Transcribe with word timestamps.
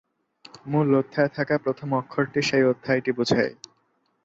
মূল 0.65 0.87
অধ্যায়ে 0.99 1.35
থাকা 1.37 1.55
প্রথম 1.63 1.89
অক্ষরটি 1.93 2.39
সেই 2.49 2.63
অধ্যায়টি 2.71 3.11
বোঝায়। 3.17 3.53